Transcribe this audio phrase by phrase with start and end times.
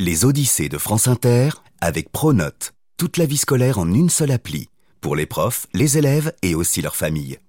[0.00, 1.48] Les Odyssées de France Inter
[1.80, 2.72] avec Pronote.
[2.98, 4.68] Toute la vie scolaire en une seule appli.
[5.00, 7.40] Pour les profs, les élèves et aussi leurs familles.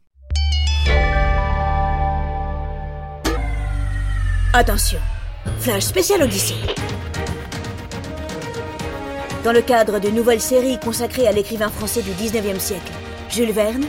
[4.52, 4.98] Attention,
[5.60, 6.56] flash spécial Odyssée.
[9.44, 12.92] Dans le cadre de nouvelles séries consacrées à l'écrivain français du 19e siècle,
[13.30, 13.86] Jules Verne,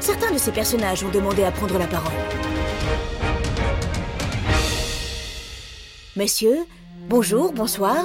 [0.00, 2.12] certains de ses personnages ont demandé à prendre la parole.
[6.14, 6.58] Messieurs,
[7.08, 7.96] bonjour, bonsoir,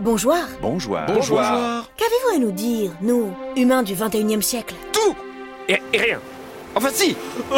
[0.00, 0.34] bonjour.
[0.60, 0.98] Bonjour.
[1.06, 1.38] Bonjour.
[1.40, 4.74] Qu'avez-vous à nous dire, nous, humains du 21e siècle?
[4.92, 5.14] Tout
[5.68, 6.18] et, et rien.
[6.74, 7.16] Enfin si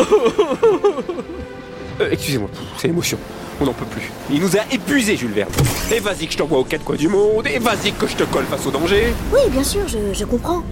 [2.01, 3.17] Euh, Excusez-moi, c'est l'émotion.
[3.61, 4.11] On n'en peut plus.
[4.29, 5.53] Il nous a épuisés, Jules Verne.
[5.93, 8.25] Et vas-y que je t'envoie aux quatre coins du monde, et vas-y que je te
[8.25, 9.15] colle face au danger.
[9.33, 10.65] Oui, bien sûr, je, je comprends.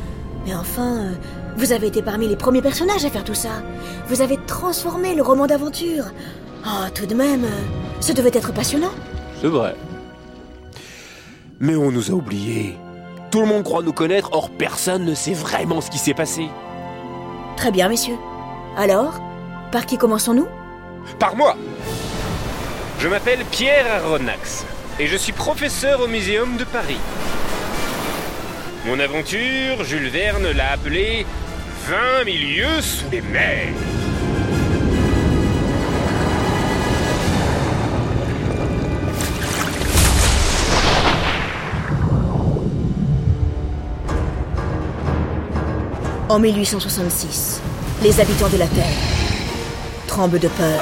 [0.45, 1.13] Mais enfin, euh,
[1.57, 3.63] vous avez été parmi les premiers personnages à faire tout ça.
[4.09, 6.07] Vous avez transformé le roman d'aventure.
[6.65, 8.91] Ah, tout de même, euh, ce devait être passionnant.
[9.41, 9.77] C'est vrai.
[11.63, 12.77] Mais on nous a oubliés.
[13.31, 16.49] Tout le monde croit nous connaître, or personne ne sait vraiment ce qui s'est passé.
[17.57, 18.19] Très bien, messieurs.
[18.77, 19.21] Alors,
[19.71, 20.49] par qui commençons-nous?
[21.21, 21.57] Par moi
[22.99, 24.67] Je m'appelle Pierre Aronnax
[24.99, 26.99] et je suis professeur au Muséum de Paris.
[28.85, 31.25] Mon aventure, Jules Verne l'a appelée
[31.87, 33.69] 20 milieux sous les mers.
[46.33, 47.61] En 1866,
[48.03, 48.87] les habitants de la Terre
[50.07, 50.81] tremblent de peur.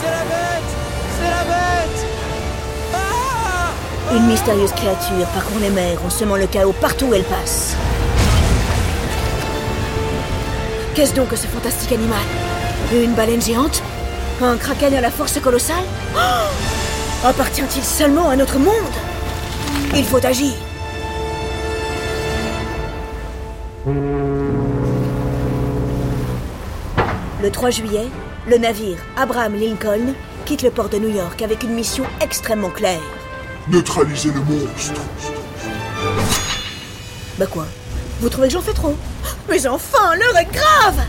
[0.00, 0.70] C'est la bête
[1.16, 2.06] C'est la bête.
[2.94, 7.74] Ah Une mystérieuse créature parcourt les mers en semant le chaos partout où elle passe.
[10.94, 12.22] Qu'est-ce donc que ce fantastique animal?
[12.94, 13.82] Une baleine géante?
[14.40, 15.84] Un kraken à la force colossale?
[16.14, 18.94] Oh Appartient-il seulement à notre monde?
[19.96, 20.52] Il faut agir
[23.84, 23.92] Le
[27.50, 28.06] 3 juillet,
[28.48, 30.14] le navire Abraham Lincoln
[30.44, 33.00] quitte le port de New York avec une mission extrêmement claire.
[33.68, 35.00] Neutraliser le monstre.
[37.38, 37.66] Bah quoi?
[38.20, 38.94] Vous trouvez que j'en fais trop?
[39.48, 41.00] Mais enfin, l'heure est grave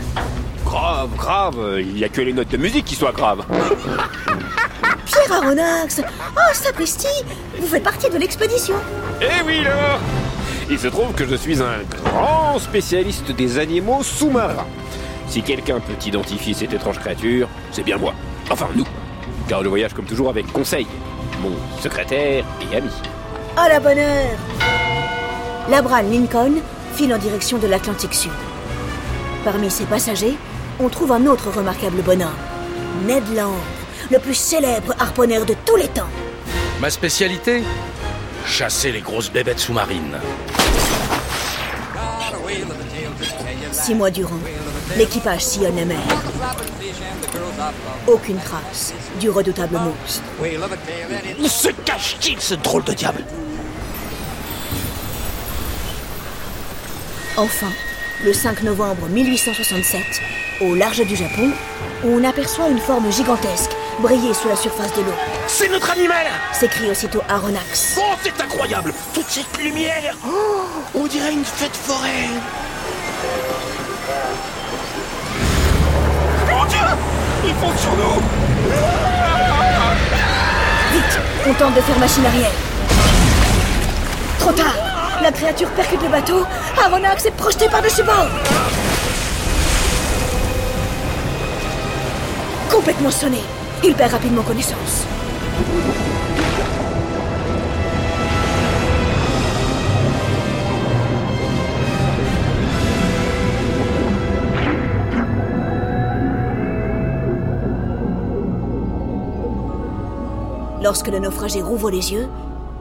[0.64, 3.44] Grave, grave, il y a que les notes de musique qui soient graves.
[5.06, 6.00] Pierre Aronnax
[6.36, 7.06] Oh, sapristi
[7.60, 8.74] Vous faites partie de l'expédition
[9.20, 10.00] Eh oui alors
[10.70, 14.66] Il se trouve que je suis un grand spécialiste des animaux sous-marins.
[15.28, 18.14] Si quelqu'un peut identifier cette étrange créature, c'est bien moi.
[18.50, 18.86] Enfin, nous.
[19.46, 20.86] Car je voyage comme toujours avec Conseil,
[21.42, 21.52] mon
[21.82, 22.90] secrétaire et ami.
[23.56, 24.38] À la bonne heure
[25.68, 26.54] L'Abraham Lincoln
[26.94, 28.32] file en direction de l'Atlantique Sud.
[29.44, 30.36] Parmi ses passagers,
[30.80, 32.30] on trouve un autre remarquable bonhomme,
[33.06, 33.54] Ned Land,
[34.10, 36.08] le plus célèbre harponneur de tous les temps.
[36.80, 37.62] Ma spécialité
[38.46, 40.18] Chasser les grosses bébêtes sous-marines.
[43.84, 44.40] Six mois durant,
[44.96, 45.98] l'équipage sillonne la mer.
[48.06, 50.22] Aucune trace du redoutable monstre.
[51.38, 53.22] Où se cache-t-il ce drôle de diable?
[57.36, 57.68] Enfin,
[58.24, 60.00] le 5 novembre 1867,
[60.62, 61.50] au large du Japon,
[62.04, 65.14] on aperçoit une forme gigantesque briller sous la surface de l'eau.
[65.46, 67.96] C'est notre animal S'écrie aussitôt Aronnax.
[67.98, 70.62] Oh, c'est incroyable Toute cette lumière Oh,
[70.94, 72.40] On dirait une fête foraine
[76.50, 76.78] Mon Dieu
[77.44, 78.20] Ils font sur nous.
[80.92, 82.50] Vite, on tente de faire machine arrière.
[84.38, 84.74] Trop tard.
[85.22, 86.44] La créature percute le bateau,
[86.84, 88.28] Aronnax est projeté par-dessus bord.
[92.70, 93.40] Complètement sonné,
[93.82, 95.06] il perd rapidement connaissance.
[110.84, 112.28] Lorsque le naufragé rouvre les yeux,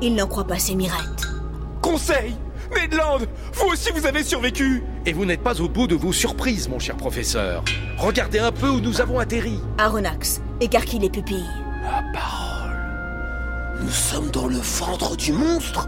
[0.01, 1.25] il n'en croit pas ses mirettes.
[1.81, 2.35] Conseil
[2.75, 3.19] Ned Land
[3.53, 6.79] Vous aussi vous avez survécu Et vous n'êtes pas au bout de vos surprises, mon
[6.79, 7.63] cher professeur.
[7.97, 9.57] Regardez un peu où nous avons atterri.
[9.77, 11.47] Aronnax écarquille les pupilles.
[11.83, 12.77] La parole
[13.81, 15.87] Nous sommes dans le ventre du monstre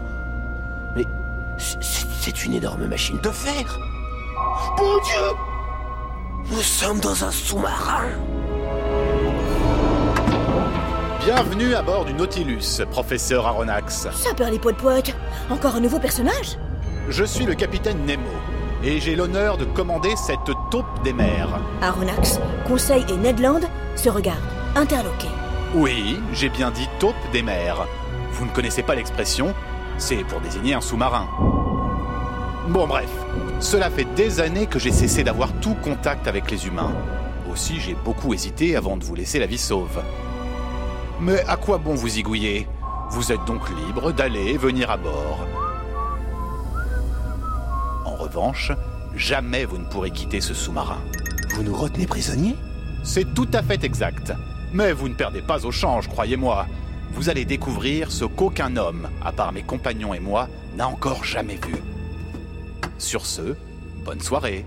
[0.96, 1.04] Mais
[1.58, 3.78] c'est- une énorme machine de fer
[4.78, 8.04] Mon Dieu Nous sommes dans un sous-marin
[11.26, 14.06] Bienvenue à bord du Nautilus, professeur Aronnax.
[14.12, 15.12] Ça perd les pots de poète.
[15.50, 16.56] Encore un nouveau personnage
[17.08, 18.30] Je suis le capitaine Nemo,
[18.84, 20.38] et j'ai l'honneur de commander cette
[20.70, 21.48] taupe des mers.
[21.82, 22.38] Aronnax,
[22.68, 23.62] Conseil et Ned Land
[23.96, 24.38] se regardent,
[24.76, 25.26] interloqués.
[25.74, 27.88] Oui, j'ai bien dit taupe des mers.
[28.30, 29.52] Vous ne connaissez pas l'expression
[29.98, 31.26] C'est pour désigner un sous-marin.
[32.68, 33.10] Bon bref,
[33.58, 36.94] cela fait des années que j'ai cessé d'avoir tout contact avec les humains.
[37.50, 40.00] Aussi j'ai beaucoup hésité avant de vous laisser la vie sauve.
[41.20, 42.68] Mais à quoi bon vous zigouiller?
[43.10, 45.46] Vous êtes donc libre d'aller et venir à bord.
[48.04, 48.72] En revanche,
[49.14, 50.98] jamais vous ne pourrez quitter ce sous-marin.
[51.54, 52.56] Vous nous retenez prisonniers?
[53.02, 54.32] C'est tout à fait exact.
[54.74, 56.66] Mais vous ne perdez pas au change, croyez-moi.
[57.12, 61.58] Vous allez découvrir ce qu'aucun homme, à part mes compagnons et moi, n'a encore jamais
[61.66, 61.76] vu.
[62.98, 63.56] Sur ce,
[64.04, 64.66] bonne soirée.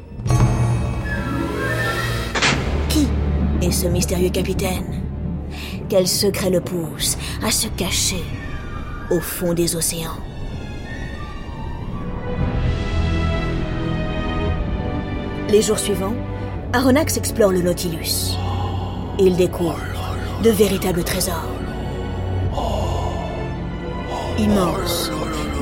[2.87, 3.07] Qui
[3.61, 4.98] est ce mystérieux capitaine?
[5.89, 8.24] Quel secret le pousse à se cacher
[9.09, 10.19] au fond des océans?
[15.50, 16.13] Les jours suivants,
[16.74, 18.38] Aronnax explore le Nautilus.
[19.18, 19.80] Il découvre
[20.44, 21.50] de véritables trésors.
[24.38, 25.12] Immense,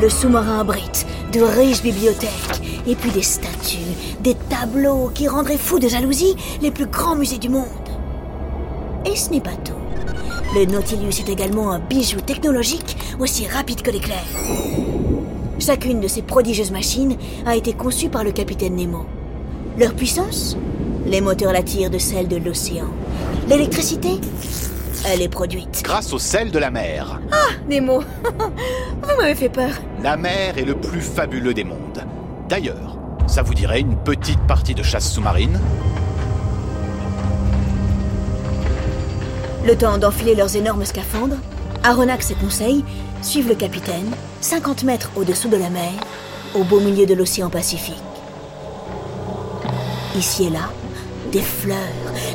[0.02, 5.80] le sous-marin abrite de riches bibliothèques et puis des statues, des tableaux qui rendraient fous
[5.80, 7.66] de jalousie les plus grands musées du monde.
[9.06, 9.77] Et ce n'est pas tout.
[10.58, 14.24] Le Nautilus est également un bijou technologique aussi rapide que l'éclair.
[15.60, 17.16] Chacune de ces prodigieuses machines
[17.46, 19.06] a été conçue par le capitaine Nemo.
[19.78, 20.58] Leur puissance?
[21.06, 22.88] Les moteurs la tirent de celle de l'océan.
[23.48, 24.20] L'électricité?
[25.06, 25.84] Elle est produite.
[25.84, 27.22] Grâce au sel de la mer.
[27.70, 28.02] Nemo,
[29.04, 29.70] vous m'avez fait peur.
[30.02, 32.04] La mer est le plus fabuleux des mondes.
[32.50, 35.60] D'ailleurs, ça vous dirait une petite partie de chasse sous-marine?
[39.68, 41.36] Le temps d'enfiler leurs énormes scaphandres,
[41.84, 42.86] Aronnax et Conseil
[43.22, 44.10] suivent le capitaine,
[44.40, 45.92] 50 mètres au-dessous de la mer,
[46.56, 48.02] au beau milieu de l'océan Pacifique.
[50.16, 50.70] Ici et là,
[51.34, 51.76] des fleurs,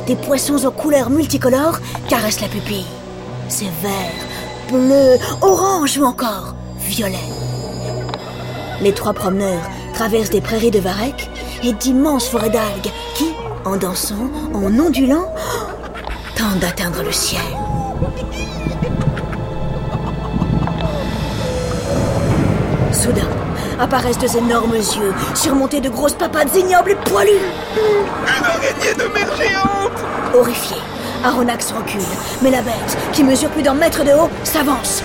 [0.05, 2.85] des poissons aux couleurs multicolores caressent la pupille.
[3.47, 7.17] C'est vert, bleu, orange ou encore violet.
[8.79, 11.31] Les trois promeneurs traversent des prairies de varech
[11.63, 13.25] et d'immenses forêts d'algues qui,
[13.65, 15.33] en dansant, en ondulant,
[16.51, 17.41] d'atteindre le ciel.
[22.91, 23.27] Soudain,
[23.79, 27.31] apparaissent deux énormes yeux, surmontés de grosses papates ignobles et poilues.
[27.77, 30.77] Une araignée de mer géante Horrifié,
[31.23, 32.01] Aronnax recule,
[32.41, 35.01] mais la bête, qui mesure plus d'un mètre de haut, s'avance.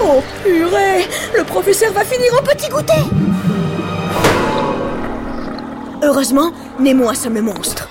[0.00, 2.92] Oh purée Le professeur va finir en petit goûter
[6.02, 7.88] Heureusement, Nemo assomme le monstre.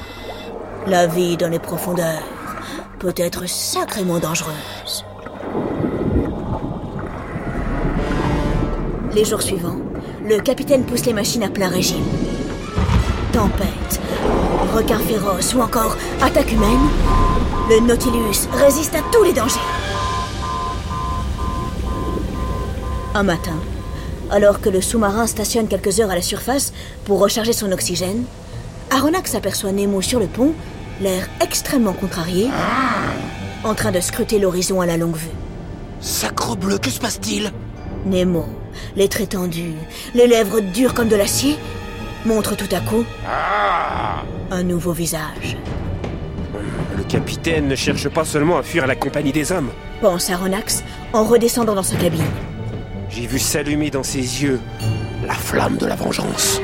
[0.88, 2.24] La vie dans les profondeurs
[2.98, 5.06] peut être sacrément dangereuse.
[9.14, 9.78] Les jours suivants,
[10.26, 12.04] le capitaine pousse les machines à plein régime.
[13.32, 14.02] Tempête,
[14.74, 16.90] requins féroces ou encore attaque humaine,
[17.70, 19.60] le Nautilus résiste à tous les dangers.
[23.14, 23.60] Un matin,
[24.32, 26.74] alors que le sous-marin stationne quelques heures à la surface
[27.06, 28.26] pour recharger son oxygène,
[28.92, 30.54] Aronnax aperçoit Nemo sur le pont,
[31.00, 32.50] l'air extrêmement contrarié,
[33.64, 35.30] en train de scruter l'horizon à la longue vue.
[36.02, 37.52] Sacre bleu, que se passe-t-il?
[38.06, 38.46] Nemo,
[38.98, 39.76] les traits tendus,
[40.14, 41.58] les lèvres dures comme de l'acier,
[42.26, 43.06] montre tout à coup
[44.52, 45.56] un nouveau visage.
[46.98, 49.70] Le capitaine ne cherche pas seulement à fuir la compagnie des hommes.
[50.02, 50.84] Pense Aronnax
[51.14, 52.26] en redescendant dans sa cabine.
[53.10, 54.60] J'ai vu s'allumer dans ses yeux
[55.26, 56.60] la flamme de la vengeance.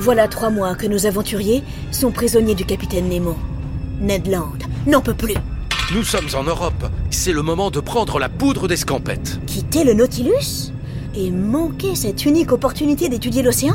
[0.00, 3.36] Voilà trois mois que nos aventuriers sont prisonniers du capitaine Nemo.
[4.00, 5.34] Ned Land n'en peut plus.
[5.94, 6.86] Nous sommes en Europe.
[7.10, 9.38] C'est le moment de prendre la poudre d'escampette.
[9.46, 10.72] Quitter le Nautilus
[11.14, 13.74] Et manquer cette unique opportunité d'étudier l'océan?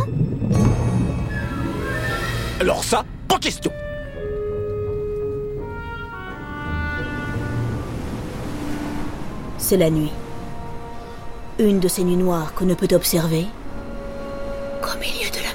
[2.60, 3.72] Alors ça, pas question
[9.60, 10.12] C'est la nuit.
[11.60, 13.46] Une de ces nuits noires qu'on ne peut observer
[14.82, 15.55] qu'au milieu de la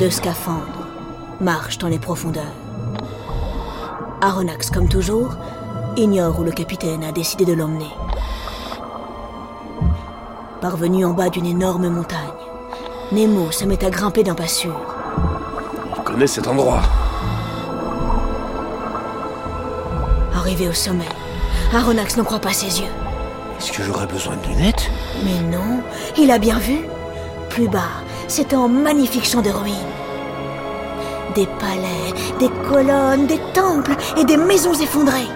[0.00, 0.86] Deux scaphandres
[1.42, 2.54] marchent dans les profondeurs.
[4.22, 5.36] Aronnax, comme toujours,
[5.94, 7.90] ignore où le capitaine a décidé de l'emmener.
[10.62, 12.16] Parvenu en bas d'une énorme montagne,
[13.12, 14.74] Nemo se met à grimper d'un pas sûr.
[15.94, 16.80] Je connais cet endroit.
[20.34, 21.10] Arrivé au sommet,
[21.74, 22.88] Aronnax n'en croit pas ses yeux.
[23.58, 24.90] Est-ce que j'aurais besoin de lunettes?
[25.22, 25.82] Mais non,
[26.16, 26.86] il a bien vu.
[27.50, 27.90] Plus bas,
[28.30, 29.74] c'est un magnifique champ de ruines.
[31.34, 35.26] Des palais, des colonnes, des temples et des maisons effondrées.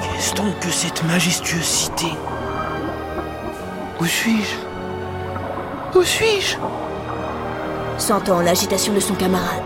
[0.00, 2.08] Qu'est-ce donc que cette majestueusité
[4.00, 5.98] Où suis-je?
[5.98, 6.56] Où suis-je?
[7.96, 9.62] Sentant l'agitation de son camarade,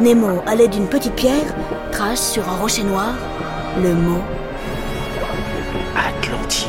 [0.00, 1.54] Nemo, à l'aide d'une petite pierre,
[1.90, 3.14] trace sur un rocher noir
[3.82, 4.22] le mot
[5.96, 6.68] Atlantide.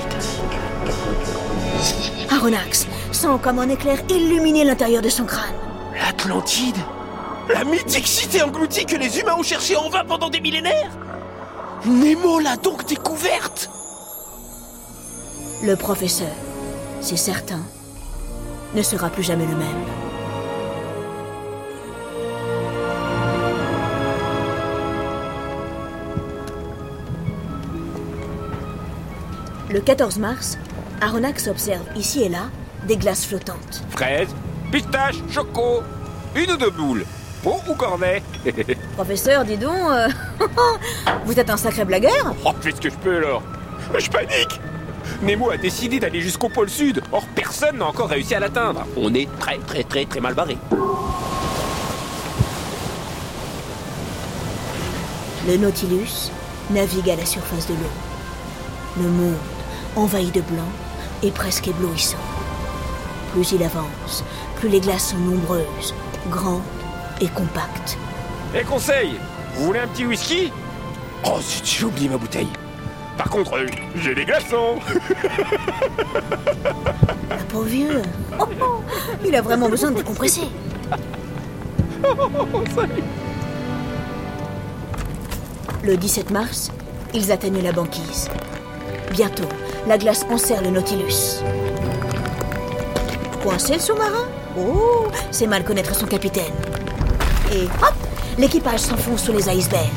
[2.32, 2.88] Aronnax
[3.24, 5.56] sent comme un éclair illuminer l'intérieur de son crâne.
[5.96, 6.76] L'Atlantide
[7.48, 10.92] La mythique cité engloutie que les humains ont cherché en vain pendant des millénaires
[11.86, 13.70] Nemo l'a donc découverte
[15.64, 16.36] Le professeur,
[17.00, 17.62] c'est certain,
[18.76, 19.84] ne sera plus jamais le même.
[29.70, 30.58] Le 14 mars,
[31.00, 32.50] Aronnax observe ici et là
[32.88, 33.84] des glaces flottantes.
[33.90, 34.30] Fraise,
[34.72, 35.84] pistache, choco,
[36.36, 37.06] une ou deux boules,
[37.42, 38.22] pot ou cornet
[38.96, 40.08] Professeur, dis donc, euh,
[41.26, 43.44] vous êtes un sacré blagueur Oh, fais ce que je peux alors
[43.98, 44.60] Je panique
[45.22, 48.86] Nemo a décidé d'aller jusqu'au pôle sud, or personne n'a encore réussi à l'atteindre.
[48.98, 50.58] On est très très très très mal barré.
[55.46, 56.32] Le Nautilus
[56.72, 59.02] navigue à la surface de l'eau.
[59.04, 59.36] Le monde,
[59.98, 60.70] envahi de blanc,
[61.22, 62.18] est presque éblouissant.
[63.34, 64.24] Plus il avance,
[64.58, 65.96] plus les glaces sont nombreuses,
[66.30, 66.62] grandes
[67.20, 67.98] et compactes.
[68.56, 69.16] Et conseil
[69.56, 70.52] Vous voulez un petit whisky?
[71.26, 72.48] Oh zut, j'ai oublié ma bouteille.
[73.18, 74.76] Par contre, euh, j'ai des glaçons
[77.30, 78.02] La pauvre vieux
[78.40, 78.82] Oh, oh,
[79.26, 80.48] Il a vraiment besoin de décompresser
[85.84, 86.72] Le 17 mars,
[87.14, 88.30] ils atteignent la banquise.
[89.12, 89.50] Bientôt,
[89.88, 91.42] la glace enserre le Nautilus.
[93.44, 94.26] Coincé le sous-marin
[94.58, 96.54] Oh, c'est mal connaître son capitaine.
[97.52, 97.94] Et hop,
[98.38, 99.90] l'équipage s'enfonce sous les icebergs.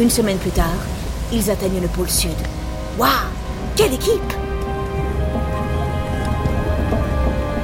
[0.00, 0.66] Une semaine plus tard,
[1.32, 2.34] ils atteignent le pôle sud.
[2.98, 3.08] Waouh
[3.76, 4.32] Quelle équipe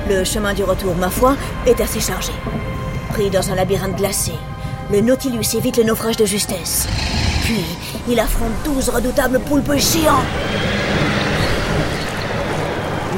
[0.09, 1.35] Le chemin du retour, ma foi,
[1.67, 2.33] est assez chargé.
[3.13, 4.33] Pris dans un labyrinthe glacé,
[4.93, 6.87] le Nautilus évite le naufrage de justesse.
[7.43, 7.65] Puis,
[8.09, 10.23] il affronte douze redoutables poulpes géants.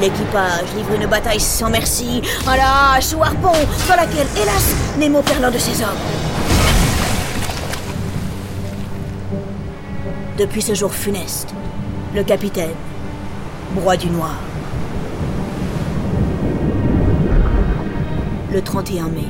[0.01, 3.51] L'équipage livre une bataille sans merci à la hache ou harpon,
[3.87, 5.89] dans laquelle, hélas, Nemo perd l'un de ses hommes.
[10.37, 11.53] Depuis ce jour funeste,
[12.15, 12.69] le capitaine
[13.75, 14.35] broie du noir.
[18.53, 19.27] Le 31 mai,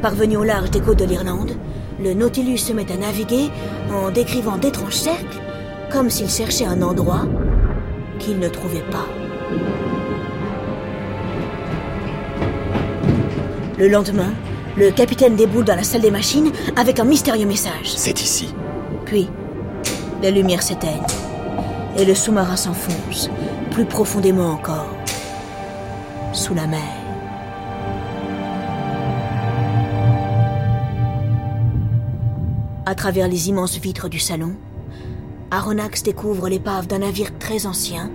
[0.00, 1.56] parvenu au large des côtes de l'Irlande,
[2.00, 3.50] le Nautilus se met à naviguer
[3.92, 5.40] en décrivant d'étranges cercles,
[5.90, 7.26] comme s'il cherchait un endroit
[8.20, 9.06] qu'il ne trouvait pas.
[13.84, 14.32] Le lendemain,
[14.78, 17.92] le capitaine déboule dans la salle des machines avec un mystérieux message.
[17.94, 18.54] C'est ici.
[19.04, 19.28] Puis,
[20.22, 21.04] les lumières s'éteignent
[21.98, 23.28] et le sous-marin s'enfonce,
[23.72, 24.88] plus profondément encore,
[26.32, 26.80] sous la mer.
[32.86, 34.54] À travers les immenses vitres du salon,
[35.50, 38.10] Aronnax découvre l'épave d'un navire très ancien,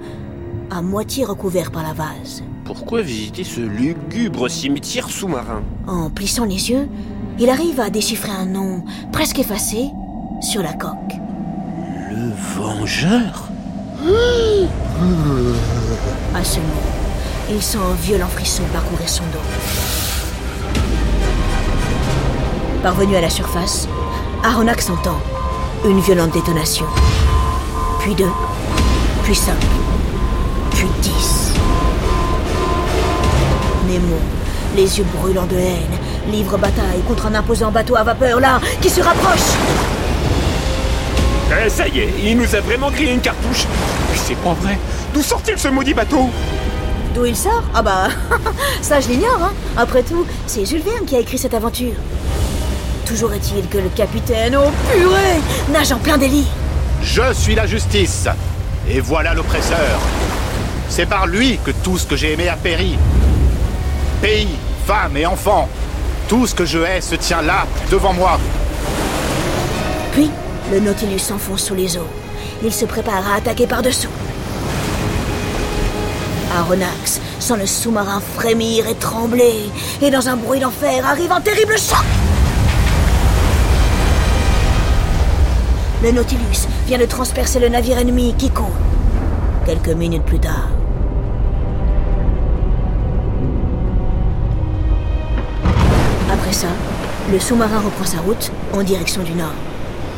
[0.72, 2.44] à moitié recouvert par la vase.
[2.66, 5.64] Pourquoi visiter ce lugubre cimetière sous-marin?
[5.88, 6.88] En plissant les yeux,
[7.40, 9.90] il arrive à déchiffrer un nom presque effacé
[10.42, 11.16] sur la coque.
[12.12, 13.50] Le Vengeur?
[16.36, 16.66] À ce mot,
[17.50, 19.40] il sent un violent frisson parcourir son dos.
[22.84, 23.88] Parvenu à la surface,
[24.44, 25.18] Aronnax entend
[25.86, 26.86] une violente détonation.
[28.00, 28.32] Puis deux,
[29.24, 29.58] puis cinq,
[31.02, 31.52] dix.
[33.88, 34.18] Nemo,
[34.76, 38.90] les yeux brûlants de haine, livre bataille contre un imposant bateau à vapeur là qui
[38.90, 39.56] se rapproche.
[41.52, 43.66] Eh, ça y est, il nous a vraiment grillé une cartouche
[44.12, 44.78] Mais c'est pas vrai
[45.14, 46.30] D'où sort-il ce maudit bateau?
[47.16, 47.64] D'où il sort?
[47.74, 48.10] Ah bah,
[48.82, 49.54] ça je l'ignore, hein.
[49.76, 51.94] Après tout, c'est Jules Verne qui a écrit cette aventure.
[53.06, 55.42] Toujours est-il que le capitaine, oh purée,
[55.74, 56.46] nage en plein délire.
[57.02, 58.28] Je suis la justice.
[58.88, 60.00] Et voilà l'oppresseur.
[60.90, 62.98] C'est par lui que tout ce que j'ai aimé a péri.
[64.22, 65.70] Pays, femmes et enfants.
[66.28, 68.40] Tout ce que je hais se tient là, devant moi.
[70.12, 70.30] Puis,
[70.72, 72.08] le Nautilus s'enfonce sous les eaux.
[72.64, 74.10] Il se prépare à attaquer par-dessous.
[76.58, 79.70] Aronnax sent le sous-marin frémir et trembler,
[80.02, 82.04] et dans un bruit d'enfer arrive un terrible choc.
[86.04, 88.52] Le Nautilus vient de transpercer le navire ennemi qui.
[89.66, 90.70] Quelques minutes plus tard.
[97.32, 99.54] Le sous-marin reprend sa route en direction du nord.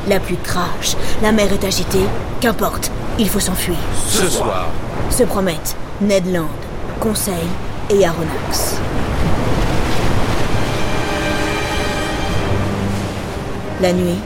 [0.08, 2.06] La pluie crache, la mer est agitée,
[2.39, 3.75] qu'importe, il faut s'enfuir.
[4.08, 4.68] Ce soir,
[5.10, 6.48] se promettent Ned Land,
[7.00, 7.48] Conseil
[7.89, 8.77] et Aronnax.
[13.82, 14.20] La nuit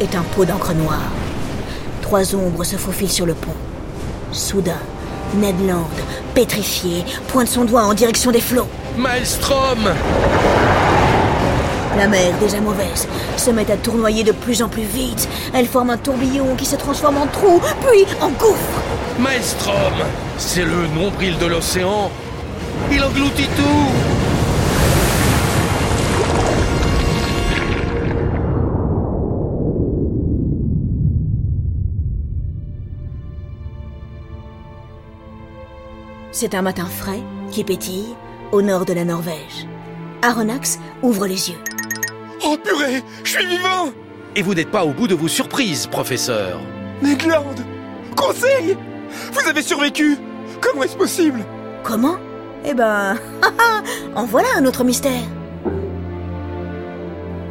[0.00, 1.10] est un pot d'encre noire.
[2.02, 3.54] Trois ombres se faufilent sur le pont.
[4.32, 4.80] Soudain,
[5.34, 5.88] Ned Land,
[6.34, 8.68] pétrifié, pointe son doigt en direction des flots.
[8.96, 9.78] Maelstrom
[11.98, 15.28] La mer, déjà mauvaise, se met à tournoyer de plus en plus vite.
[15.52, 18.82] Elle forme un tourbillon qui se transforme en trou, puis en gouffre.
[19.18, 19.94] Maelstrom
[20.36, 22.08] C'est le nombril de l'océan
[22.92, 23.88] Il engloutit tout
[36.30, 37.18] C'est un matin frais
[37.50, 38.14] qui pétille
[38.52, 39.66] au nord de la Norvège.
[40.22, 41.58] Aronnax ouvre les yeux.
[42.44, 43.92] Oh purée, je suis vivant
[44.36, 46.60] Et vous n'êtes pas au bout de vos surprises, professeur
[47.02, 47.54] Ned Land
[48.16, 48.76] Conseil
[49.32, 50.16] Vous avez survécu
[50.60, 51.44] Comment est-ce possible?
[51.82, 52.16] Comment?
[52.64, 53.16] Eh ben,
[54.16, 55.22] en voilà un autre mystère.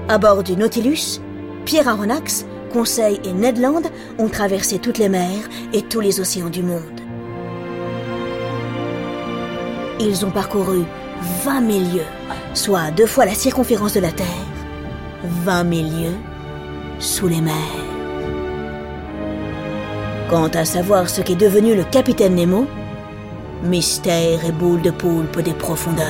[0.10, 1.22] À bord du Nautilus,
[1.66, 3.84] Pierre Aronnax, Conseil et Ned Land
[4.20, 6.82] ont traversé toutes les mers et tous les océans du monde.
[10.00, 10.84] Ils ont parcouru
[11.44, 12.02] 20 000 lieues,
[12.54, 14.47] soit deux fois la circonférence de la Terre.
[15.28, 16.18] 20 000 lieues
[17.00, 17.54] sous les mers.
[20.30, 22.66] Quant à savoir ce qu'est devenu le capitaine Nemo,
[23.64, 26.06] mystère et boule de poulpe des profondeurs.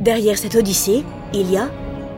[0.00, 1.70] Derrière cette odyssée, il y a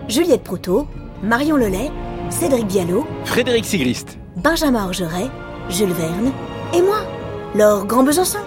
[0.09, 0.87] Juliette Proto,
[1.23, 1.91] Marion Lelay,
[2.31, 4.19] Cédric Diallo, Frédéric Sigrist.
[4.45, 5.31] Benjamin Orgeret,
[5.71, 6.31] Jules Verne
[6.75, 6.99] et moi,
[7.55, 8.41] Laure Grand Besançon.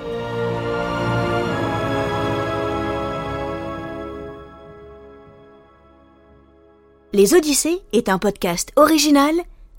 [7.14, 9.34] Les Odyssées est un podcast original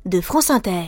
[0.07, 0.87] de France Inter.